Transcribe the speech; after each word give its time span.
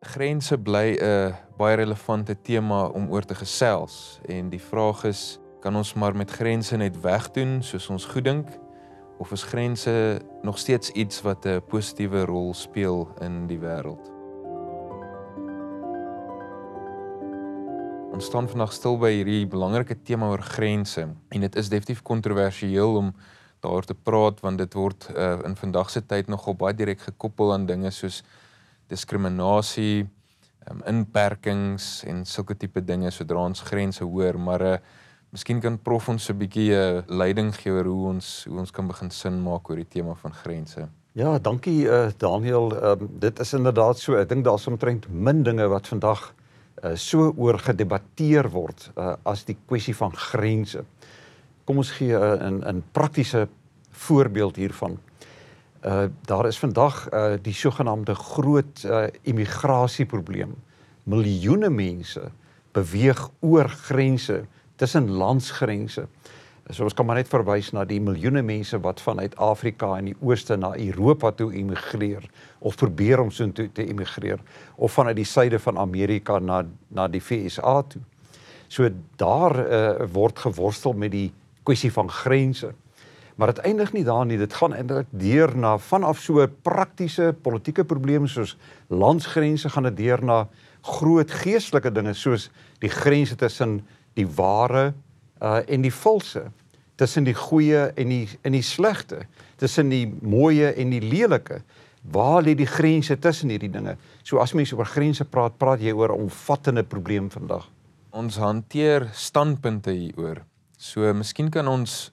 Grense 0.00 0.56
bly 0.56 0.96
'n 0.96 1.34
baie 1.58 1.76
relevante 1.76 2.34
tema 2.42 2.86
om 2.86 3.10
oor 3.12 3.24
te 3.24 3.34
gesels. 3.34 4.20
En 4.24 4.48
die 4.48 4.60
vraag 4.60 5.04
is 5.04 5.38
kan 5.60 5.76
ons 5.76 5.92
maar 5.94 6.16
met 6.16 6.30
grense 6.30 6.76
net 6.76 7.00
wegdoen 7.00 7.62
soos 7.62 7.88
ons 7.88 8.04
goed 8.04 8.24
dink? 8.24 8.48
Of 9.18 9.32
is 9.32 9.42
grense 9.42 10.20
nog 10.42 10.58
steeds 10.58 10.90
iets 10.90 11.20
wat 11.22 11.44
'n 11.44 11.60
positiewe 11.68 12.24
rol 12.24 12.54
speel 12.54 13.08
in 13.20 13.46
die 13.46 13.58
wêreld? 13.58 14.10
Ons 18.12 18.24
staan 18.24 18.48
vandag 18.48 18.72
stil 18.72 18.98
by 18.98 19.12
hierdie 19.12 19.46
belangrike 19.46 20.02
tema 20.02 20.28
oor 20.28 20.42
grense. 20.42 21.08
En 21.28 21.40
dit 21.40 21.56
is 21.56 21.68
definitief 21.68 22.02
kontroversieel 22.02 22.96
om 22.96 23.14
daaroor 23.60 23.84
te 23.84 23.94
praat 23.94 24.40
want 24.40 24.58
dit 24.58 24.74
word 24.74 25.10
uh, 25.16 25.38
in 25.44 25.56
vandag 25.56 25.90
se 25.90 26.06
tyd 26.06 26.26
nogal 26.26 26.54
baie 26.54 26.74
direk 26.74 27.00
gekoppel 27.00 27.52
aan 27.52 27.66
dinge 27.66 27.90
soos 27.90 28.24
diskriminasie, 28.90 30.08
um, 30.70 30.82
inperkings 30.90 32.02
en 32.10 32.24
sulke 32.28 32.56
tipe 32.58 32.82
dinge 32.84 33.10
sodra 33.14 33.46
ons 33.46 33.62
grense 33.70 34.04
hoor, 34.04 34.38
maar 34.38 34.66
uh 34.74 34.78
miskien 35.30 35.60
kan 35.62 35.76
prof 35.78 36.08
ons 36.10 36.30
'n 36.30 36.38
bietjie 36.38 36.74
'n 36.74 36.96
uh, 36.98 37.02
leiding 37.06 37.54
gee 37.54 37.70
oor 37.72 37.86
hoe 37.86 38.06
ons 38.08 38.46
hoe 38.48 38.58
ons 38.58 38.70
kan 38.70 38.86
begin 38.86 39.10
sin 39.10 39.42
maak 39.42 39.70
oor 39.70 39.76
die 39.76 39.88
tema 39.88 40.14
van 40.14 40.32
grense. 40.32 40.88
Ja, 41.14 41.38
dankie 41.38 41.86
uh 41.86 42.10
Daniel. 42.18 42.70
Um, 42.82 43.08
dit 43.18 43.38
is 43.38 43.52
inderdaad 43.54 43.98
so. 43.98 44.14
Ek 44.14 44.28
dink 44.28 44.44
daar's 44.44 44.66
omtrent 44.66 45.06
min 45.10 45.42
dinge 45.42 45.68
wat 45.68 45.86
vandag 45.86 46.34
uh 46.82 46.96
so 46.96 47.32
oor 47.36 47.58
gedebatteer 47.58 48.50
word 48.50 48.90
uh 48.96 49.16
as 49.24 49.44
die 49.44 49.56
kwessie 49.66 49.94
van 49.94 50.12
grense. 50.12 50.84
Kom 51.64 51.78
ons 51.78 51.90
gee 51.90 52.14
'n 52.14 52.62
uh, 52.62 52.72
'n 52.72 52.82
praktiese 52.92 53.48
voorbeeld 53.90 54.56
hiervan. 54.56 54.98
Uh 55.80 56.04
daar 56.28 56.46
is 56.46 56.58
vandag 56.58 57.08
uh 57.12 57.32
die 57.42 57.54
sogenaamde 57.54 58.14
groot 58.14 58.82
uh 58.84 59.06
immigrasieprobleem. 59.22 60.54
Miljoene 61.02 61.70
mense 61.70 62.30
beweeg 62.72 63.28
oor 63.40 63.68
grense 63.68 64.44
tussen 64.76 65.10
landsgrense. 65.10 66.06
So 66.70 66.84
ons 66.86 66.94
kan 66.94 67.06
maar 67.06 67.18
net 67.18 67.30
verwys 67.30 67.72
na 67.74 67.82
die 67.88 67.98
miljoene 68.02 68.42
mense 68.46 68.78
wat 68.84 69.00
vanuit 69.02 69.34
Afrika 69.42 69.96
en 69.96 70.10
die 70.12 70.16
ooste 70.20 70.56
na 70.56 70.70
Europa 70.78 71.32
toe 71.34 71.48
immigreer 71.56 72.28
of 72.58 72.76
probeer 72.78 73.20
om 73.20 73.32
so 73.34 73.48
toe 73.50 73.66
te 73.74 73.86
immigreer 73.86 74.38
of 74.76 74.92
vanuit 74.92 75.16
die 75.18 75.26
suide 75.26 75.58
van 75.58 75.78
Amerika 75.78 76.38
na 76.38 76.62
na 76.88 77.08
die 77.08 77.22
VSA 77.22 77.82
toe. 77.82 78.02
So 78.68 78.86
daar 79.16 79.56
uh, 79.58 80.06
word 80.12 80.38
geworstel 80.38 80.92
met 80.92 81.10
die 81.10 81.32
kwessie 81.66 81.90
van 81.92 82.10
grense. 82.10 82.70
Maar 83.36 83.54
dit 83.54 83.58
eindig 83.58 83.92
nie 83.92 84.04
daar 84.04 84.26
nie. 84.26 84.38
Dit 84.38 84.54
gaan 84.54 84.74
eintlik 84.74 85.06
deur 85.10 85.56
na 85.56 85.76
vanaf 85.78 86.20
so 86.20 86.46
praktiese 86.62 87.34
politieke 87.42 87.84
probleme 87.84 88.28
soos 88.28 88.56
landsgrense 88.88 89.70
gaan 89.70 89.88
dit 89.90 89.96
deur 89.96 90.24
na 90.24 90.48
groot 90.82 91.30
geestelike 91.30 91.92
dinge 91.92 92.14
soos 92.14 92.48
die 92.80 92.90
grense 92.92 93.36
tussen 93.36 93.80
die 94.18 94.26
ware 94.26 94.92
uh 95.40 95.60
en 95.68 95.84
die 95.84 95.92
valse, 95.92 96.50
tussen 96.96 97.24
die 97.24 97.34
goeie 97.36 97.88
en 97.96 98.08
die 98.12 98.26
en 98.44 98.52
die 98.52 98.64
slegte, 98.64 99.24
tussen 99.56 99.88
die 99.92 100.06
mooie 100.20 100.74
en 100.76 100.92
die 100.92 101.00
lelike. 101.00 101.62
Waar 102.12 102.42
lê 102.42 102.54
die 102.56 102.68
grense 102.68 103.18
tussen 103.20 103.52
hierdie 103.52 103.72
dinge? 103.72 103.96
So 104.24 104.40
as 104.40 104.54
mense 104.56 104.76
oor 104.76 104.88
grense 104.88 105.24
praat, 105.24 105.58
praat 105.60 105.80
jy 105.80 105.92
oor 105.92 106.12
'n 106.12 106.28
omvattende 106.28 106.82
probleem 106.82 107.30
vandag. 107.30 107.68
Ons 108.10 108.36
hanteer 108.36 109.08
standpunte 109.12 109.92
hieroor. 109.92 110.42
So 110.76 111.12
miskien 111.14 111.50
kan 111.50 111.68
ons 111.68 112.12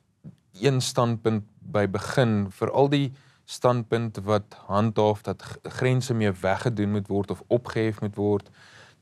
een 0.61 0.81
standpunt 0.81 1.43
by 1.59 1.87
begin 1.87 2.47
vir 2.51 2.71
al 2.71 2.89
die 2.89 3.07
standpunt 3.45 4.19
wat 4.27 4.55
handhaaf 4.67 5.21
dat 5.23 5.43
grense 5.63 6.13
meer 6.13 6.35
weggedoen 6.41 6.91
moet 6.91 7.07
word 7.07 7.31
of 7.31 7.43
opgehef 7.47 8.01
moet 8.01 8.15
word 8.15 8.49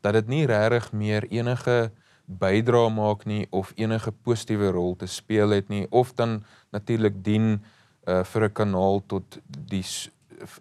dat 0.01 0.13
dit 0.13 0.27
nie 0.27 0.45
regtig 0.45 0.91
meer 0.93 1.25
enige 1.33 1.91
bydra 2.25 2.89
maak 2.89 3.25
nie 3.25 3.45
of 3.49 3.71
enige 3.75 4.11
positiewe 4.11 4.69
rol 4.73 4.95
te 4.95 5.07
speel 5.09 5.49
het 5.49 5.69
nie 5.69 5.85
of 5.89 6.13
dan 6.13 6.43
natuurlik 6.69 7.23
dien 7.23 7.63
uh, 8.05 8.23
vir 8.23 8.43
'n 8.43 8.53
kanaal 8.53 9.01
tot 9.07 9.39
die 9.47 9.85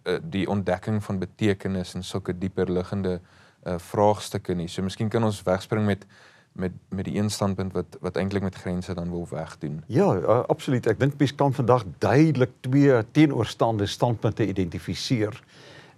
uh, 0.05 0.19
die 0.23 0.49
ontdekking 0.49 1.03
van 1.05 1.19
betekenis 1.19 1.95
en 1.95 2.03
sulke 2.03 2.39
dieper 2.39 2.71
liggende 2.71 3.21
uh, 3.67 3.79
vraagstukke 3.79 4.55
nie. 4.55 4.69
So 4.69 4.83
miskien 4.83 5.09
kan 5.09 5.25
ons 5.25 5.43
wegspring 5.43 5.87
met 5.87 6.07
met 6.55 6.73
met 6.89 7.05
die 7.05 7.17
een 7.19 7.31
standpunt 7.31 7.73
wat 7.73 7.97
wat 8.01 8.17
eintlik 8.17 8.43
met 8.43 8.55
grense 8.55 8.95
dan 8.95 9.11
wil 9.11 9.27
wegdoen. 9.31 9.83
Ja, 9.87 10.15
uh, 10.15 10.41
absoluut. 10.47 10.87
Ek 10.87 11.01
dink 11.01 11.19
mens 11.19 11.35
kan 11.35 11.55
vandag 11.55 11.85
duidelik 11.99 12.53
twee 12.61 13.03
teenoorstaande 13.11 13.87
standpunte 13.87 14.47
identifiseer. 14.47 15.43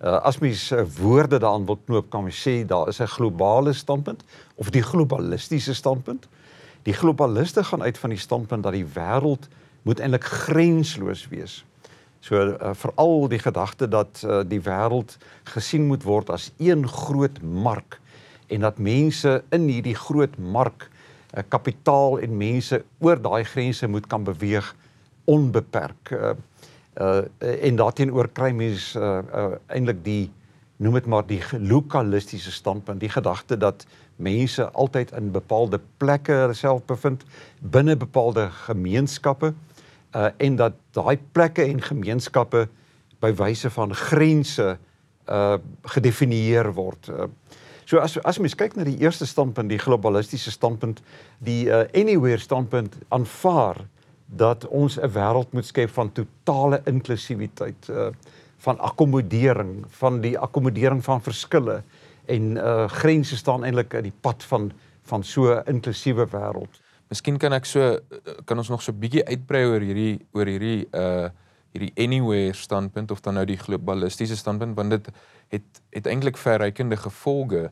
Uh, 0.00 0.16
as 0.28 0.38
mens 0.38 0.70
uh, 0.72 0.84
woorde 0.96 1.38
daaraan 1.38 1.66
wil 1.66 1.78
knoop, 1.84 2.08
kan 2.10 2.24
mens 2.24 2.40
sê 2.48 2.64
daar 2.66 2.88
is 2.88 3.00
'n 3.00 3.06
globale 3.06 3.72
standpunt 3.72 4.24
of 4.54 4.70
die 4.70 4.82
globalistiese 4.82 5.74
standpunt. 5.74 6.28
Die 6.82 6.94
globaliste 6.94 7.64
gaan 7.64 7.82
uit 7.82 7.98
van 7.98 8.10
die 8.10 8.18
standpunt 8.18 8.62
dat 8.62 8.72
die 8.72 8.86
wêreld 8.86 9.48
moet 9.82 10.00
eintlik 10.00 10.24
grensloos 10.24 11.28
wees. 11.28 11.64
So 12.20 12.36
uh, 12.36 12.70
veral 12.74 13.28
die 13.28 13.38
gedagte 13.38 13.88
dat 13.88 14.22
uh, 14.24 14.40
die 14.46 14.60
wêreld 14.60 15.18
gesien 15.44 15.86
moet 15.86 16.02
word 16.02 16.30
as 16.30 16.52
een 16.56 16.88
groot 16.88 17.42
mark 17.42 18.00
en 18.46 18.60
dat 18.60 18.78
mense 18.78 19.42
in 19.50 19.68
hierdie 19.68 19.96
groot 19.96 20.38
mark 20.38 20.88
uh, 20.88 21.42
kapitaal 21.48 22.18
en 22.22 22.36
mense 22.36 22.82
oor 22.98 23.20
daai 23.20 23.44
grense 23.44 23.88
moet 23.88 24.06
kan 24.06 24.24
beweeg 24.24 24.74
onbeperk. 25.24 26.10
Uh, 26.10 26.36
uh 27.00 27.24
en 27.40 27.76
daarteenoor 27.76 28.28
kry 28.32 28.52
mense 28.56 28.98
uh, 28.98 29.18
uh 29.34 29.58
eintlik 29.66 30.04
die 30.04 30.30
noem 30.76 30.94
dit 30.98 31.06
maar 31.06 31.26
die 31.26 31.40
lokalistiese 31.60 32.52
standpunt, 32.52 33.00
die 33.00 33.12
gedagte 33.12 33.56
dat 33.56 33.86
mense 34.16 34.64
altyd 34.72 35.12
in 35.16 35.30
bepaalde 35.32 35.80
plekke 35.96 36.48
self 36.52 36.84
bevind 36.88 37.24
binne 37.60 37.96
bepaalde 37.96 38.48
gemeenskappe 38.66 39.52
uh 40.16 40.30
en 40.36 40.56
dat 40.56 40.72
daai 40.96 41.18
plekke 41.32 41.64
en 41.64 41.82
gemeenskappe 41.82 42.66
by 43.20 43.32
wyse 43.36 43.70
van 43.70 43.94
grense 43.94 44.76
uh 45.28 45.58
gedefinieer 45.82 46.72
word. 46.74 47.08
Uh, 47.10 47.28
So 47.86 48.00
as 48.02 48.16
as 48.26 48.40
mens 48.42 48.56
kyk 48.58 48.74
na 48.74 48.84
die 48.86 48.98
eerste 48.98 49.28
standpunt, 49.30 49.70
die 49.70 49.78
globalistiese 49.78 50.50
standpunt, 50.50 51.02
die 51.38 51.68
uh, 51.70 51.84
anywhere 51.94 52.42
standpunt 52.42 52.96
aanvaar 53.14 53.84
dat 54.26 54.66
ons 54.74 54.98
'n 54.98 55.12
wêreld 55.14 55.52
moet 55.54 55.66
skep 55.66 55.90
van 55.94 56.10
totale 56.12 56.80
inklusiwiteit, 56.84 57.88
uh, 57.90 58.10
van 58.58 58.78
akkommodering, 58.78 59.84
van 59.88 60.20
die 60.20 60.34
akkommodering 60.38 61.04
van 61.04 61.22
verskille 61.22 61.82
en 62.26 62.56
uh, 62.56 62.88
grense 62.88 63.36
staan 63.36 63.64
eintlik 63.64 63.94
in 63.94 64.10
die 64.10 64.18
pad 64.20 64.42
van 64.44 64.72
van 65.06 65.22
so 65.22 65.54
'n 65.54 65.62
inklusiewe 65.66 66.26
wêreld. 66.26 66.82
Miskien 67.08 67.38
kan 67.38 67.52
ek 67.52 67.64
so 67.64 68.00
kan 68.44 68.58
ons 68.58 68.68
nog 68.68 68.82
so 68.82 68.92
'n 68.92 68.98
bietjie 68.98 69.24
uitbrei 69.24 69.64
oor 69.64 69.80
hierdie 69.80 70.26
oor 70.32 70.46
hierdie 70.46 70.88
uh 70.92 71.30
hierdie 71.76 71.92
anywhere 72.00 72.54
standpunt 72.56 73.12
of 73.12 73.20
dan 73.24 73.36
nou 73.38 73.44
die 73.48 73.58
globalistiese 73.60 74.36
standpunt 74.36 74.76
want 74.76 74.96
dit 74.96 75.10
het 75.54 75.82
het 75.94 76.08
eintlik 76.10 76.38
verrykende 76.40 76.96
gevolge. 76.96 77.68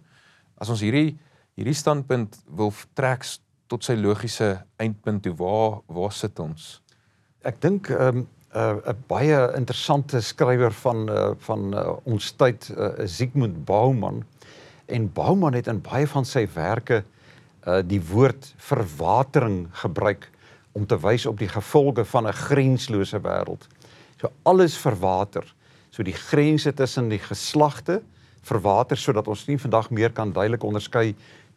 As 0.60 0.70
ons 0.72 0.84
hierdie 0.84 1.16
hierdie 1.58 1.76
standpunt 1.76 2.36
wil 2.46 2.72
trek 2.98 3.26
tot 3.70 3.84
sy 3.86 3.96
logiese 3.98 4.64
eindpunt 4.82 5.24
toe 5.24 5.34
waar 5.38 5.80
waar 5.86 6.12
sit 6.12 6.38
ons? 6.38 6.80
Ek 7.44 7.60
dink 7.60 7.90
'n 7.90 8.00
um, 8.00 8.26
'n 8.54 8.80
uh, 8.86 8.94
baie 9.10 9.38
interessante 9.56 10.20
skrywer 10.20 10.72
van 10.72 11.08
uh, 11.10 11.30
van 11.38 11.74
uh, 11.74 11.96
ons 12.04 12.32
tyd 12.38 12.70
uh, 12.70 12.92
Sigmund 13.04 13.64
Bauman. 13.64 14.22
En 14.86 15.12
Bauman 15.12 15.54
het 15.54 15.66
in 15.66 15.80
baie 15.80 16.06
van 16.06 16.24
sy 16.24 16.46
werke 16.54 17.02
uh, 17.66 17.80
die 17.82 18.00
woord 18.00 18.54
verwatering 18.56 19.66
gebruik 19.72 20.30
om 20.72 20.86
te 20.86 20.98
wys 20.98 21.26
op 21.26 21.38
die 21.38 21.48
gevolge 21.48 22.04
van 22.04 22.26
'n 22.28 22.32
grenslose 22.32 23.18
wêreld. 23.20 23.66
So 24.24 24.30
alles 24.42 24.76
verwater. 24.76 25.44
So 25.90 26.02
die 26.02 26.16
grense 26.16 26.72
tussen 26.72 27.10
die 27.12 27.20
geslagte 27.20 28.00
verwater 28.44 28.96
sodat 28.96 29.28
ons 29.28 29.42
nie 29.44 29.58
vandag 29.60 29.90
meer 29.92 30.14
kan 30.16 30.32
duidelik 30.32 30.64
onderskei 30.64 31.10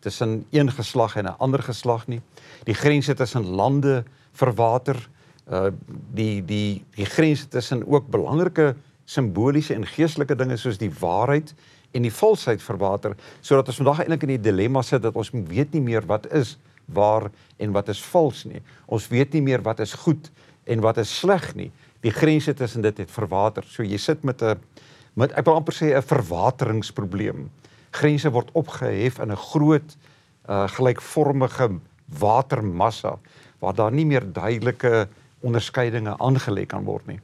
tussen 0.03 0.41
een 0.51 0.71
geslag 0.71 1.15
en 1.15 1.25
'n 1.31 1.39
ander 1.39 1.63
geslag 1.63 2.07
nie. 2.07 2.21
Die 2.65 2.73
grense 2.75 3.13
tussen 3.13 3.45
lande 3.45 4.03
verwater. 4.33 5.09
Uh 5.49 5.71
die 6.13 6.45
die 6.45 6.83
die 6.95 7.05
grense 7.05 7.47
tussen 7.47 7.87
ook 7.87 8.09
belangrike 8.09 8.75
simboliese 9.05 9.73
en 9.73 9.87
geestelike 9.87 10.35
dinge 10.35 10.57
soos 10.57 10.77
die 10.77 10.91
waarheid 10.99 11.53
en 11.91 12.01
die 12.01 12.13
valsheid 12.13 12.61
verwater 12.61 13.15
sodat 13.41 13.67
ons 13.67 13.77
vandag 13.77 13.99
eintlik 13.99 14.23
in 14.23 14.35
die 14.35 14.41
dilemma 14.51 14.81
sit 14.81 15.01
dat 15.01 15.15
ons 15.15 15.31
weet 15.31 15.71
nie 15.73 15.81
meer 15.81 16.05
wat 16.05 16.31
is 16.33 16.57
waar 16.85 17.31
en 17.57 17.71
wat 17.71 17.87
is 17.87 18.03
vals 18.03 18.43
nie. 18.43 18.61
Ons 18.85 19.07
weet 19.07 19.33
nie 19.33 19.41
meer 19.41 19.61
wat 19.61 19.79
is 19.79 19.93
goed 19.93 20.31
en 20.65 20.81
wat 20.81 20.97
is 20.97 21.19
sleg 21.19 21.55
nie 21.55 21.71
die 22.07 22.15
grense 22.15 22.53
tussen 22.53 22.85
dit 22.85 23.03
het 23.03 23.11
verwater. 23.11 23.65
So 23.67 23.83
jy 23.83 23.97
sit 23.97 24.23
met 24.23 24.41
'n 24.41 24.59
met 25.17 25.31
ek 25.33 25.45
wil 25.45 25.55
amper 25.55 25.73
sê 25.73 25.95
'n 25.95 26.01
verwateringsprobleem. 26.01 27.49
Grense 27.91 28.29
word 28.29 28.49
opgehef 28.53 29.19
in 29.19 29.31
'n 29.31 29.43
groot 29.51 29.97
uh 30.49 30.67
gelykvormige 30.67 31.79
watermassa 32.19 33.19
waar 33.59 33.73
daar 33.73 33.91
nie 33.91 34.05
meer 34.05 34.23
duidelike 34.33 35.07
onderskeidinge 35.41 36.17
aangelê 36.17 36.65
kan 36.65 36.83
word 36.83 37.07
nie. 37.07 37.19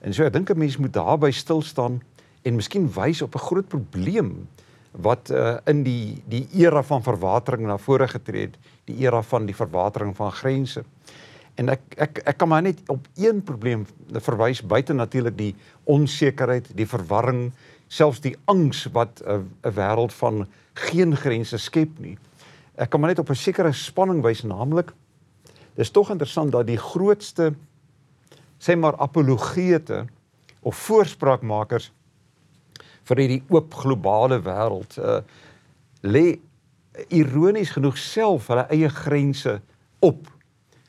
En 0.00 0.14
so 0.14 0.24
ek 0.24 0.32
dink 0.32 0.50
'n 0.50 0.58
mens 0.58 0.76
moet 0.76 0.92
daarby 0.92 1.30
stil 1.30 1.62
staan 1.62 2.02
en 2.42 2.56
miskien 2.56 2.92
wys 2.92 3.22
op 3.22 3.34
'n 3.34 3.46
groot 3.48 3.68
probleem 3.68 4.48
wat 4.90 5.30
uh, 5.30 5.56
in 5.64 5.82
die 5.82 6.22
die 6.28 6.48
era 6.54 6.82
van 6.82 7.02
verwatering 7.02 7.66
na 7.66 7.78
vore 7.78 8.08
getree 8.08 8.40
het, 8.40 8.56
die 8.84 8.96
era 9.04 9.22
van 9.22 9.46
die 9.46 9.54
verwatering 9.54 10.16
van 10.16 10.32
grense. 10.32 10.84
En 11.56 11.72
ek 11.72 11.96
ek 11.96 12.20
ek 12.24 12.38
kan 12.38 12.48
maar 12.48 12.62
net 12.62 12.82
op 12.92 13.08
een 13.16 13.42
probleem 13.42 13.86
verwys 14.12 14.60
buite 14.62 14.92
natuurlik 14.92 15.36
die 15.38 15.54
onsekerheid, 15.84 16.68
die 16.76 16.86
verwarring, 16.86 17.52
selfs 17.88 18.20
die 18.20 18.36
angs 18.44 18.84
wat 18.92 19.22
'n 19.24 19.48
'n 19.64 19.74
wêreld 19.74 20.12
van 20.12 20.46
geen 20.74 21.16
grense 21.16 21.58
skep 21.58 21.98
nie. 21.98 22.18
Ek 22.76 22.90
kan 22.90 23.00
maar 23.00 23.08
net 23.08 23.18
op 23.18 23.30
'n 23.30 23.34
sekere 23.34 23.72
spanning 23.72 24.22
wys 24.22 24.42
naamlik 24.42 24.92
dis 25.76 25.90
tog 25.90 26.10
interessant 26.10 26.52
dat 26.52 26.66
die 26.66 26.80
grootste 26.80 27.52
sê 28.58 28.76
maar 28.76 28.96
apologete 28.96 30.06
of 30.60 30.76
voorspraakmakers 30.86 31.90
vir 33.06 33.22
hierdie 33.22 33.42
oop 33.52 33.74
globale 33.82 34.40
wêreld 34.44 34.96
uh 34.98 35.20
lê 36.06 36.38
ironies 37.12 37.72
genoeg 37.74 37.96
self 37.98 38.46
hulle 38.48 38.62
eie 38.72 38.88
grense 38.88 39.58
op. 40.00 40.28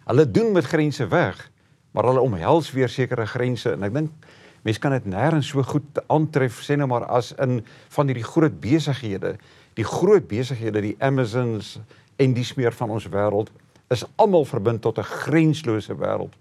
Hulle 0.08 0.32
doen 0.32 0.52
met 0.56 0.66
grense 0.66 1.08
weg, 1.08 1.52
maar 1.92 2.06
hulle 2.08 2.24
omhels 2.24 2.72
weer 2.72 2.90
sekere 2.90 3.26
grense 3.28 3.74
en 3.76 3.84
ek 3.84 3.94
dink 3.94 4.28
mense 4.64 4.80
kan 4.80 4.94
dit 4.96 5.08
nêrens 5.12 5.50
so 5.52 5.64
goed 5.68 6.00
aantref 6.12 6.62
sê 6.64 6.78
nou 6.80 6.88
maar 6.88 7.06
as 7.12 7.34
in 7.44 7.60
van 7.96 8.08
hierdie 8.08 8.26
groot 8.28 8.56
besighede, 8.64 9.36
die 9.76 9.86
groot 9.88 10.28
besighede, 10.28 10.82
die 10.84 10.96
Amazons 11.04 11.78
en 12.16 12.34
die 12.34 12.46
smeer 12.48 12.76
van 12.76 12.94
ons 12.96 13.08
wêreld 13.12 13.52
is 13.92 14.06
almal 14.16 14.48
verbind 14.48 14.82
tot 14.82 15.00
'n 15.00 15.04
grenslose 15.04 15.96
wêreld. 15.96 16.36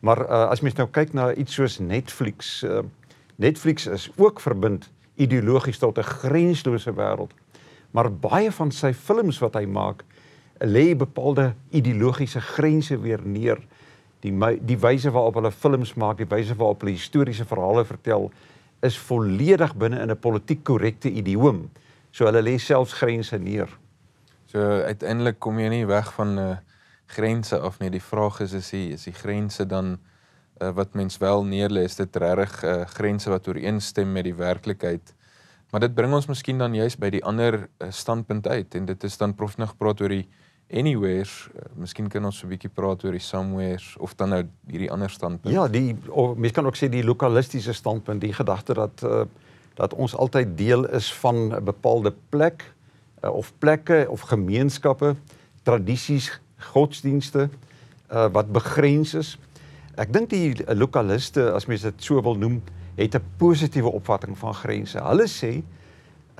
Maar 0.00 0.20
uh, 0.20 0.48
as 0.52 0.60
mens 0.60 0.76
nou 0.76 0.88
kyk 0.88 1.12
na 1.12 1.32
iets 1.34 1.54
soos 1.54 1.78
Netflix, 1.78 2.62
uh, 2.62 2.80
Netflix 3.36 3.86
is 3.86 4.10
ook 4.16 4.40
verbind 4.40 4.90
ideologies 5.16 5.78
tot 5.78 5.98
'n 5.98 6.02
grenslose 6.02 6.92
wêreld. 6.92 7.32
Maar 7.90 8.12
baie 8.12 8.52
van 8.52 8.70
sy 8.70 8.92
films 8.92 9.38
wat 9.38 9.54
hy 9.54 9.64
maak, 9.64 10.04
lê 10.60 10.94
bepaalde 10.96 11.54
ideologiese 11.70 12.40
grense 12.40 13.00
weer 13.00 13.20
neer. 13.24 13.60
Die 14.20 14.32
die 14.60 14.78
wyse 14.78 15.10
waarop 15.10 15.34
hulle 15.34 15.52
films 15.52 15.94
maak, 15.94 16.18
die 16.18 16.28
wyse 16.28 16.56
waarop 16.56 16.80
hulle 16.82 16.96
historiese 16.96 17.44
verhale 17.44 17.84
vertel, 17.84 18.30
is 18.82 18.98
volledig 18.98 19.74
binne 19.76 20.00
in 20.00 20.10
'n 20.10 20.20
politiek 20.20 20.64
korrekte 20.64 21.10
idioom. 21.10 21.70
So 22.10 22.24
hulle 22.24 22.42
lê 22.42 22.58
selfs 22.58 22.92
grense 22.92 23.38
neer. 23.38 23.68
So 24.46 24.58
uiteindelik 24.60 25.38
kom 25.38 25.58
jy 25.58 25.68
nie 25.68 25.86
weg 25.86 26.12
van 26.12 26.34
'n 26.34 26.38
uh, 26.38 26.56
grense 27.06 27.58
af 27.58 27.78
nie. 27.80 27.90
Die 27.90 28.02
vraag 28.02 28.40
is 28.40 28.52
is 28.52 28.70
die 28.70 28.92
is 28.92 29.04
die 29.04 29.14
grense 29.14 29.66
dan 29.66 29.98
uh, 30.60 30.70
wat 30.70 30.94
mens 30.94 31.18
wel 31.18 31.44
neerlê 31.44 31.84
is 31.84 31.96
dit 31.96 32.16
regtig 32.16 32.64
uh, 32.64 32.84
grense 32.86 33.30
wat 33.30 33.48
ooreenstem 33.48 34.12
met 34.12 34.24
die 34.24 34.34
werklikheid. 34.34 35.14
Maar 35.70 35.80
dit 35.80 35.94
bring 35.94 36.14
ons 36.14 36.26
miskien 36.26 36.58
dan 36.58 36.74
juist 36.74 36.98
by 36.98 37.10
die 37.10 37.24
ander 37.24 37.68
uh, 37.78 37.90
standpunt 37.90 38.48
uit 38.48 38.74
en 38.74 38.84
dit 38.84 39.04
is 39.04 39.16
dan 39.16 39.34
prof 39.34 39.56
nog 39.56 39.76
praat 39.76 40.00
oor 40.00 40.08
die 40.08 40.28
anywheres. 40.70 41.48
Uh, 41.54 41.62
miskien 41.74 42.08
kan 42.08 42.24
ons 42.24 42.42
'n 42.42 42.48
bietjie 42.48 42.70
praat 42.70 43.04
oor 43.04 43.12
die 43.12 43.22
somewheres 43.22 43.96
of 43.98 44.14
dan 44.14 44.28
nou 44.28 44.42
hierdie 44.66 44.90
ander 44.90 45.10
standpunt. 45.10 45.54
Ja, 45.54 45.68
die 45.68 45.96
of 46.08 46.36
mens 46.36 46.52
kan 46.52 46.66
ook 46.66 46.76
sê 46.76 46.88
die 46.88 47.04
lokalistiese 47.04 47.72
standpunt, 47.72 48.20
die 48.20 48.32
gedagte 48.32 48.74
dat 48.74 49.02
uh, 49.04 49.24
dat 49.74 49.94
ons 49.94 50.16
altyd 50.16 50.58
deel 50.58 50.84
is 50.88 51.12
van 51.14 51.54
'n 51.54 51.64
bepaalde 51.64 52.12
plek 52.28 52.74
uh, 53.24 53.30
of 53.30 53.52
plekke 53.58 54.06
of 54.08 54.20
gemeenskappe, 54.20 55.14
tradisies, 55.62 56.40
godsdienste 56.56 57.48
uh, 58.12 58.26
wat 58.32 58.52
begrens 58.52 59.14
is. 59.14 59.38
Ek 59.96 60.12
dink 60.12 60.30
die 60.30 60.54
lokaliste 60.74 61.52
as 61.52 61.66
mens 61.66 61.82
dit 61.82 61.94
so 62.02 62.22
wil 62.22 62.34
noem, 62.34 62.62
het 62.96 63.14
'n 63.14 63.24
positiewe 63.36 63.90
opvatting 63.90 64.38
van 64.38 64.54
grense. 64.54 64.98
Hulle 64.98 65.26
sê 65.28 65.62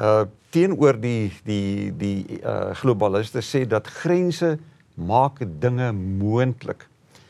uh 0.01 0.27
teenoor 0.51 0.97
die 0.99 1.31
die 1.47 1.93
die 1.95 2.41
uh 2.43 2.73
globaliste 2.81 3.43
sê 3.45 3.67
dat 3.69 3.87
grense 3.87 4.57
maak 4.95 5.39
dinge 5.61 5.93
moontlik. 5.93 6.89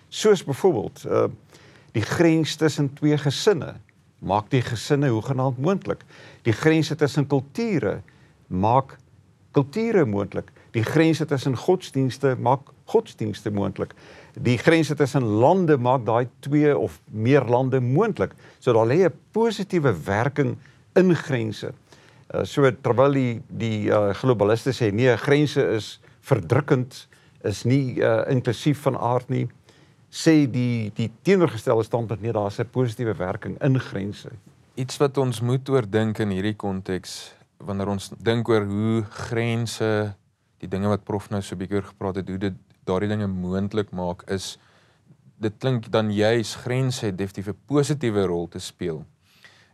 Soos 0.08 0.44
byvoorbeeld 0.44 1.04
uh 1.06 1.28
die 1.92 2.06
grens 2.06 2.56
tussen 2.56 2.92
twee 2.94 3.18
gesinne 3.18 3.74
maak 4.20 4.50
die 4.50 4.62
gesinne 4.62 5.08
hoegenaamd 5.10 5.58
moontlik. 5.58 6.04
Die 6.42 6.52
grense 6.52 6.94
tussen 6.96 7.26
kulture 7.26 8.00
maak 8.46 8.98
kulture 9.52 10.04
moontlik. 10.06 10.52
Die 10.70 10.84
grense 10.84 11.26
tussen 11.26 11.56
godsdienste 11.56 12.36
maak 12.38 12.70
godsdienste 12.84 13.50
moontlik 13.50 13.94
die 14.38 14.58
grense 14.58 14.94
tussen 14.94 15.24
lande 15.40 15.76
maak 15.78 16.04
daai 16.06 16.28
twee 16.44 16.76
of 16.76 17.00
meer 17.10 17.44
lande 17.44 17.80
moontlik. 17.80 18.32
So 18.58 18.72
daar 18.72 18.86
lê 18.86 19.04
'n 19.04 19.12
positiewe 19.32 19.94
werking 20.04 20.56
in 20.94 21.14
grense. 21.14 21.72
Uh, 22.30 22.44
so 22.44 22.70
terwyl 22.82 23.12
die 23.12 23.40
die 23.48 23.90
uh, 23.90 24.14
globaliste 24.14 24.70
sê 24.76 24.92
nee, 24.94 25.10
grense 25.16 25.64
is 25.74 25.98
verdrukkend, 26.20 27.08
is 27.42 27.64
nie 27.64 27.98
uh, 27.98 28.22
inklusief 28.30 28.84
van 28.86 28.96
aard 28.96 29.30
nie, 29.32 29.48
sê 30.10 30.46
die 30.46 30.92
die 30.94 31.10
teenoorgestelde 31.26 31.84
standpunt 31.88 32.22
nee, 32.22 32.32
daar's 32.32 32.60
'n 32.60 32.70
positiewe 32.70 33.14
werking 33.18 33.58
in 33.62 33.80
grense. 33.80 34.30
Iets 34.74 34.96
wat 34.98 35.18
ons 35.18 35.40
moet 35.40 35.68
oordink 35.68 36.18
in 36.18 36.30
hierdie 36.30 36.56
konteks 36.56 37.34
wanneer 37.58 37.88
ons 37.88 38.12
dink 38.22 38.48
oor 38.48 38.64
hoe 38.64 39.02
grense 39.02 40.14
die 40.60 40.68
dinge 40.68 40.88
wat 40.88 41.04
prof 41.04 41.30
nou 41.30 41.42
so 41.42 41.54
'n 41.54 41.58
bietjie 41.58 41.76
oor 41.76 41.88
gepraat 41.92 42.16
het, 42.16 42.28
hoe 42.28 42.38
dit 42.38 42.54
daardie 42.84 43.08
dinge 43.08 43.26
moontlik 43.26 43.90
maak 43.90 44.22
is 44.30 44.58
dit 45.40 45.54
klink 45.58 45.88
dan 45.90 46.12
juis 46.12 46.54
grense 46.54 47.06
het 47.06 47.18
definitief 47.18 47.48
'n 47.48 47.58
positiewe 47.66 48.26
rol 48.26 48.48
te 48.48 48.58
speel. 48.58 49.04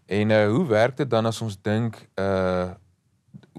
En 0.07 0.31
uh 0.31 0.49
hoe 0.49 0.67
werk 0.67 0.97
dit 0.97 1.11
dan 1.11 1.27
as 1.27 1.41
ons 1.43 1.59
dink 1.63 1.99
uh 2.15 2.71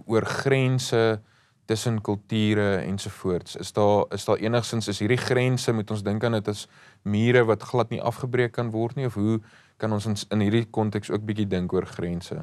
oor 0.06 0.26
grense 0.26 1.20
tussen 1.66 2.02
kulture 2.02 2.78
ensovoorts? 2.78 3.56
Is 3.56 3.74
daar 3.74 4.06
is 4.16 4.26
daar 4.26 4.38
enigsins 4.38 4.88
is 4.88 5.00
hierdie 5.00 5.20
grense 5.20 5.74
moet 5.74 5.92
ons 5.92 6.04
dink 6.04 6.24
aan 6.24 6.38
dit 6.40 6.48
as 6.48 6.68
mure 7.04 7.44
wat 7.46 7.64
glad 7.64 7.90
nie 7.92 8.02
afgebreek 8.02 8.52
kan 8.56 8.72
word 8.72 8.96
nie 8.96 9.06
of 9.06 9.18
hoe 9.20 9.42
kan 9.78 9.92
ons 9.92 10.06
ons 10.06 10.26
in 10.32 10.46
hierdie 10.46 10.66
konteks 10.72 11.12
ook 11.12 11.26
bietjie 11.28 11.48
dink 11.48 11.74
oor 11.74 11.86
grense? 11.86 12.40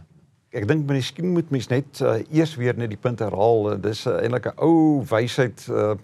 Ek 0.54 0.68
dink 0.68 0.84
miskien 0.86 1.32
moet 1.34 1.48
mens 1.50 1.70
net 1.72 2.00
uh, 2.04 2.20
eers 2.30 2.54
weer 2.60 2.76
net 2.78 2.92
die 2.92 3.00
punt 3.00 3.24
herhaal. 3.24 3.72
Dis 3.82 4.04
uh, 4.06 4.20
eintlik 4.20 4.52
'n 4.52 4.60
ou 4.62 5.02
wysheid 5.08 5.64
uh 5.72 5.94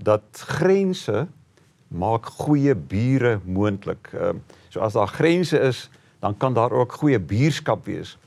dat 0.00 0.44
grense 0.56 1.26
maak 1.88 2.24
goeie 2.40 2.74
bure 2.74 3.40
moontlik. 3.44 4.12
Uh, 4.14 4.32
so 4.68 4.80
as 4.80 4.94
daar 4.96 5.08
grense 5.08 5.58
is, 5.58 5.90
dan 6.20 6.36
kan 6.36 6.54
daar 6.54 6.72
ook 6.72 6.92
goeie 6.92 7.18
buurskap 7.18 7.84
wees. 7.84 8.18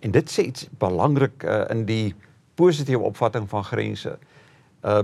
En 0.00 0.10
dit 0.10 0.30
sê 0.30 0.48
iets 0.50 0.68
belangrik 0.78 1.44
uh, 1.44 1.62
in 1.70 1.84
die 1.86 2.14
positiewe 2.54 3.04
opvatting 3.12 3.48
van 3.48 3.64
grense. 3.64 4.18
Uh 4.82 5.02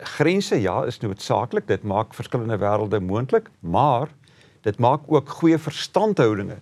grense 0.00 0.56
ja 0.56 0.78
is 0.88 0.96
noodsaaklik, 1.02 1.66
dit 1.68 1.82
maak 1.84 2.14
verskillende 2.16 2.56
wêrelde 2.56 3.02
moontlik, 3.04 3.50
maar 3.60 4.08
dit 4.64 4.78
maak 4.80 5.04
ook 5.12 5.28
goeie 5.28 5.58
verstandhoudinge 5.60 6.56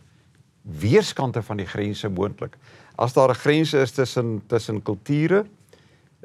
weerskante 0.63 1.43
van 1.43 1.61
die 1.63 1.67
grense 1.67 2.11
moontlik. 2.11 2.57
As 2.97 3.15
daar 3.15 3.31
'n 3.31 3.39
grense 3.39 3.79
is 3.79 3.95
tussen 3.95 4.43
tussen 4.47 4.83
kulture, 4.83 5.45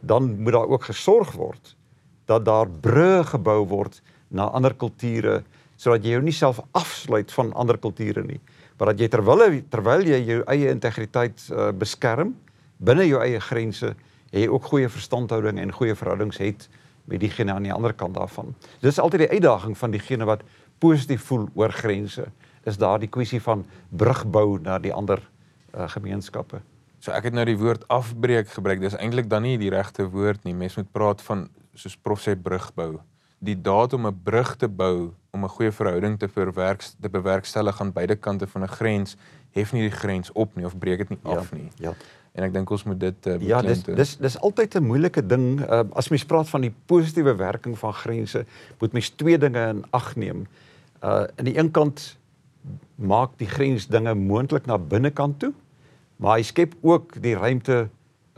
dan 0.01 0.41
moet 0.41 0.53
daar 0.53 0.67
ook 0.67 0.83
gesorg 0.83 1.31
word 1.31 1.75
dat 2.25 2.45
daar 2.45 2.67
brûe 2.69 3.23
gebou 3.23 3.67
word 3.67 4.01
na 4.27 4.43
ander 4.43 4.73
kulture 4.73 5.43
sodat 5.75 6.03
jy 6.03 6.15
jou 6.15 6.23
nie 6.23 6.35
self 6.35 6.59
afsluit 6.71 7.31
van 7.31 7.53
ander 7.53 7.77
kulture 7.77 8.23
nie 8.23 8.39
maar 8.77 8.93
dat 8.93 8.99
jy 8.99 9.07
terwyl 9.07 9.43
terwyl 9.69 10.05
jy 10.07 10.19
jou 10.27 10.41
eie 10.51 10.69
integriteit 10.71 11.45
uh, 11.51 11.71
beskerm 11.71 12.33
binne 12.77 13.05
jou 13.07 13.21
eie 13.23 13.39
grense 13.39 13.93
jy 14.33 14.47
ook 14.49 14.71
goeie 14.71 14.89
verstandhouding 14.89 15.59
en 15.61 15.71
goeie 15.71 15.95
verhoudings 15.95 16.39
het 16.41 16.67
met 17.05 17.19
diegene 17.19 17.53
aan 17.53 17.65
die 17.67 17.73
ander 17.73 17.93
kant 17.93 18.15
daarvan. 18.15 18.53
Dis 18.81 18.99
altyd 18.99 19.25
die 19.25 19.33
uitdaging 19.35 19.77
van 19.77 19.91
diegene 19.91 20.25
wat 20.25 20.43
positief 20.79 21.25
voel 21.27 21.49
oor 21.59 21.71
grense 21.71 22.25
is 22.63 22.79
daar 22.79 22.99
die 22.99 23.11
kwessie 23.11 23.41
van 23.43 23.65
brugbou 23.91 24.59
na 24.63 24.77
die 24.79 24.93
ander 24.93 25.19
uh, 25.19 25.87
gemeenskappe. 25.91 26.61
So 27.03 27.11
ek 27.11 27.27
het 27.27 27.35
nou 27.35 27.43
die 27.43 27.59
woord 27.59 27.83
afbreek 27.91 28.47
gebruik. 28.55 28.79
Dis 28.79 28.95
eintlik 28.95 29.27
dan 29.29 29.43
nie 29.43 29.57
die 29.59 29.71
regte 29.73 30.05
woord 30.07 30.45
nie. 30.47 30.55
Mens 30.55 30.77
moet 30.79 30.87
praat 30.95 31.21
van 31.25 31.49
soos 31.75 31.97
prof 31.99 32.23
sê 32.23 32.37
brug 32.39 32.69
bou. 32.77 33.01
Die 33.43 33.59
daad 33.61 33.93
om 33.93 34.07
'n 34.07 34.19
brug 34.23 34.55
te 34.55 34.67
bou 34.67 35.11
om 35.31 35.43
'n 35.43 35.49
goeie 35.49 35.71
verhouding 35.71 36.19
te 36.19 36.27
verwerk 36.27 36.81
te 37.01 37.09
bewerkstellig 37.09 37.81
aan 37.81 37.91
beide 37.91 38.15
kante 38.15 38.47
van 38.47 38.63
'n 38.63 38.67
grens 38.67 39.17
hef 39.51 39.73
nie 39.73 39.81
die 39.81 39.97
grens 39.97 40.31
op 40.31 40.55
nie 40.55 40.65
of 40.65 40.77
breek 40.77 40.97
dit 40.97 41.09
nie 41.09 41.19
ja, 41.23 41.37
af 41.37 41.53
nie. 41.53 41.69
Ja. 41.77 41.93
En 42.31 42.43
ek 42.43 42.53
dink 42.53 42.69
ons 42.69 42.83
moet 42.83 42.99
dit 42.99 43.27
uh, 43.27 43.39
Ja, 43.41 43.61
dis 43.61 43.83
dis 43.83 44.17
dis 44.17 44.39
altyd 44.39 44.75
'n 44.75 44.83
moeilike 44.83 45.25
ding 45.25 45.59
uh, 45.61 45.83
as 45.93 46.09
mens 46.09 46.25
praat 46.25 46.49
van 46.49 46.61
die 46.61 46.73
positiewe 46.85 47.35
werking 47.35 47.77
van 47.77 47.93
grense, 47.93 48.45
moet 48.79 48.93
mens 48.93 49.09
twee 49.09 49.37
dinge 49.37 49.67
in 49.67 49.83
ag 49.89 50.15
neem. 50.15 50.47
Uh 51.03 51.25
aan 51.35 51.45
die 51.45 51.57
een 51.57 51.71
kant 51.71 52.17
maak 52.95 53.37
die 53.37 53.47
grens 53.47 53.87
dinge 53.87 54.13
moontlik 54.15 54.65
na 54.65 54.77
binnekant 54.77 55.39
toe, 55.39 55.53
maar 56.15 56.37
hy 56.37 56.43
skep 56.43 56.73
ook 56.81 57.21
die 57.21 57.35
ruimte 57.35 57.89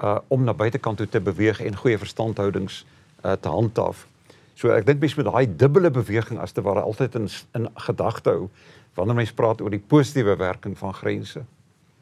uh 0.03 0.17
om 0.27 0.43
na 0.43 0.53
buitekant 0.53 0.97
toe 0.97 1.07
te 1.07 1.21
beweeg 1.21 1.62
en 1.62 1.75
goeie 1.75 1.97
verstandhoudings 1.97 2.83
uh 2.83 2.93
uh, 3.25 3.31
te 3.31 3.50
handhaaf. 3.50 4.07
So 4.55 4.71
ek 4.71 4.85
dink 4.88 5.01
mens 5.03 5.15
moet 5.15 5.27
daai 5.27 5.47
dubbele 5.59 5.91
beweging 5.91 6.39
as 6.39 6.55
te 6.55 6.63
ware 6.63 6.81
altyd 6.81 7.15
in 7.19 7.27
in 7.59 7.67
gedagte 7.88 8.31
hou 8.31 8.50
wanneer 8.95 9.15
mens 9.15 9.33
praat 9.35 9.62
oor 9.62 9.74
die 9.74 9.83
positiewe 9.83 10.38
werking 10.39 10.77
van 10.79 10.93
grense. 10.95 11.43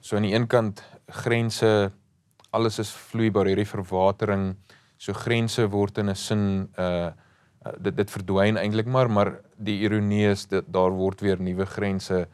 So 0.01 0.15
aan 0.15 0.27
die 0.27 0.35
een 0.35 0.47
kant 0.47 0.83
grense 1.07 1.91
alles 2.53 2.79
is 2.79 2.91
vloeibaar 3.09 3.49
hierdie 3.49 3.65
verwatering 3.65 4.53
so 4.97 5.13
grense 5.17 5.65
word 5.73 5.97
in 5.97 6.09
'n 6.09 6.15
sin 6.15 6.69
uh 6.77 7.11
dit 7.79 7.95
dit 7.95 8.09
verdwyn 8.11 8.57
eintlik 8.59 8.87
maar 8.91 9.09
maar 9.09 9.39
die 9.57 9.79
ironie 9.87 10.25
is 10.29 10.45
dat 10.51 10.65
daar 10.67 10.91
word 10.91 11.21
weer 11.21 11.39
nuwe 11.39 11.65
grense 11.65 12.27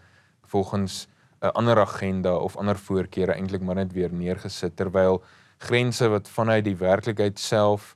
volgens 0.51 1.07
'n 1.41 1.53
ander 1.53 1.79
agenda 1.79 2.35
of 2.35 2.57
ander 2.57 2.75
voorkeure 2.75 3.33
eintlik 3.33 3.61
maar 3.61 3.75
net 3.75 3.93
weer 3.93 4.11
neergesit 4.11 4.75
terwyl 4.75 5.23
grense 5.57 6.09
wat 6.09 6.29
vanuit 6.29 6.65
die 6.65 6.75
werklikheid 6.75 7.39
self 7.39 7.95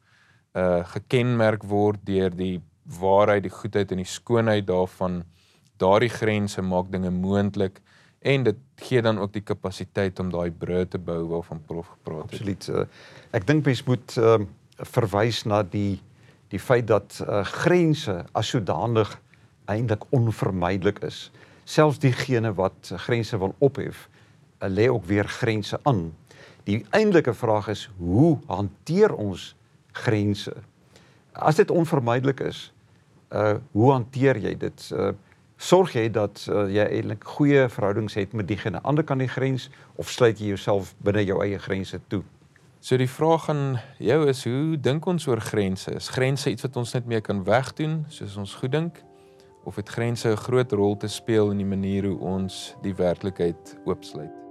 uh 0.53 0.83
gekenmerk 0.85 1.63
word 1.63 1.99
deur 2.05 2.29
die 2.29 2.61
waarheid, 2.99 3.43
die 3.43 3.53
goedheid 3.53 3.91
en 3.91 4.01
die 4.03 4.09
skoonheid 4.09 4.67
daarvan 4.67 5.23
daardie 5.81 6.11
grense 6.11 6.61
maak 6.61 6.91
dinge 6.91 7.09
moontlik 7.09 7.79
en 8.23 8.43
dit 8.43 8.59
gee 8.75 9.01
dan 9.01 9.19
ook 9.19 9.33
die 9.33 9.43
kapasiteit 9.43 10.19
om 10.19 10.29
daai 10.31 10.51
brûe 10.51 10.85
te 10.87 10.99
bou 10.99 11.23
waarvan 11.27 11.61
prof 11.67 11.87
gepraat 11.87 12.23
het. 12.23 12.31
Absoluut. 12.31 12.67
Uh, 12.69 12.85
ek 13.35 13.47
dink 13.47 13.65
mens 13.67 13.83
moet 13.87 14.15
uh, 14.17 14.37
verwys 14.95 15.43
na 15.49 15.63
die 15.63 15.99
die 16.53 16.61
feit 16.61 16.85
dat 16.87 17.17
uh, 17.23 17.41
grense 17.49 18.13
as 18.37 18.51
sodanig 18.53 19.09
eintlik 19.65 20.03
onvermydelik 20.13 20.99
is. 21.07 21.31
Selfs 21.65 21.97
diegene 22.03 22.51
wat 22.53 22.91
grense 23.07 23.39
wil 23.41 23.55
ophef, 23.57 24.05
uh, 24.61 24.69
lê 24.69 24.85
ook 24.91 25.07
weer 25.09 25.27
grense 25.27 25.79
aan. 25.89 26.11
Die 26.69 26.83
eintlike 26.93 27.33
vraag 27.33 27.71
is 27.73 27.87
hoe 27.97 28.37
hanteer 28.47 29.15
ons 29.17 29.55
grense? 29.93 30.53
As 31.33 31.55
dit 31.55 31.71
onvermydelik 31.71 32.39
is, 32.39 32.71
uh 33.33 33.57
hoe 33.71 33.91
hanteer 33.91 34.37
jy 34.37 34.57
dit? 34.57 34.89
Uh 34.93 35.13
sorg 35.63 35.93
jy 35.95 36.09
dat 36.11 36.41
uh, 36.51 36.65
jy 36.67 36.83
eintlik 36.97 37.23
goeie 37.37 37.67
verhoudings 37.71 38.17
het 38.19 38.33
met 38.35 38.47
diegene 38.49 38.77
aan 38.77 38.81
die 38.81 38.89
ander 38.89 39.05
kant 39.07 39.23
die 39.23 39.31
grens 39.31 39.69
of 40.01 40.09
sluit 40.11 40.41
jy 40.41 40.51
jouself 40.51 40.91
binne 41.05 41.23
jou 41.23 41.39
eie 41.45 41.59
grense 41.61 41.99
toe? 42.11 42.23
So 42.83 42.99
die 42.99 43.07
vraag 43.07 43.47
aan 43.53 43.79
jou 44.03 44.19
is 44.27 44.43
hoe 44.43 44.75
dink 44.75 45.07
ons 45.07 45.27
oor 45.29 45.39
grense? 45.39 45.93
Is 45.95 46.11
grense 46.11 46.51
iets 46.51 46.67
wat 46.67 46.75
ons 46.81 46.91
net 46.97 47.07
mee 47.07 47.23
kan 47.23 47.45
wegdoen 47.47 48.01
soos 48.11 48.35
ons 48.35 48.59
goed 48.59 48.75
dink 48.75 48.99
of 49.63 49.79
het 49.79 49.89
grense 49.89 50.27
'n 50.27 50.35
groot 50.35 50.71
rol 50.71 50.97
te 50.97 51.07
speel 51.07 51.51
in 51.51 51.63
die 51.63 51.71
manier 51.75 52.11
hoe 52.11 52.19
ons 52.19 52.75
die 52.81 52.95
werklikheid 52.95 53.77
oopsluit? 53.85 54.42